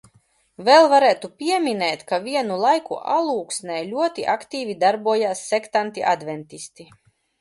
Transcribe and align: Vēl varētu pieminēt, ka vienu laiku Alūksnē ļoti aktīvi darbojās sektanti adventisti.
Vēl 0.69 0.87
varētu 0.93 1.29
pieminēt, 1.41 2.01
ka 2.11 2.19
vienu 2.23 2.57
laiku 2.63 2.97
Alūksnē 3.17 3.77
ļoti 3.91 4.27
aktīvi 4.37 4.77
darbojās 4.85 5.45
sektanti 5.53 6.09
adventisti. 6.15 6.89